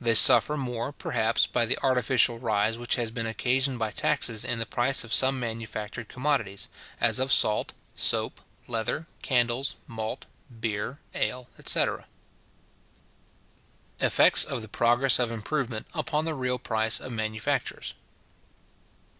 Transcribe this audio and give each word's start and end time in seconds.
They 0.00 0.14
suffer 0.14 0.56
more, 0.56 0.92
perhaps, 0.92 1.48
by 1.48 1.66
the 1.66 1.76
artificial 1.82 2.38
rise 2.38 2.78
which 2.78 2.94
has 2.94 3.10
been 3.10 3.26
occasioned 3.26 3.80
by 3.80 3.90
taxes 3.90 4.44
in 4.44 4.60
the 4.60 4.64
price 4.64 5.02
of 5.02 5.12
some 5.12 5.40
manufactured 5.40 6.08
commodities, 6.08 6.68
as 7.00 7.18
of 7.18 7.32
salt, 7.32 7.72
soap, 7.96 8.40
leather, 8.68 9.08
candles, 9.22 9.74
malt, 9.88 10.26
beer, 10.60 11.00
ale, 11.16 11.48
etc. 11.58 12.06
_Effects 14.00 14.46
of 14.46 14.62
the 14.62 14.68
Progress 14.68 15.18
of 15.18 15.32
Improvement 15.32 15.86
upon 15.94 16.26
the 16.26 16.34
real 16.34 16.60
Price 16.60 17.00
of 17.00 17.10
Manufactures. 17.10 17.94